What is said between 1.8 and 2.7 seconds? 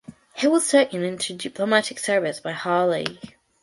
service by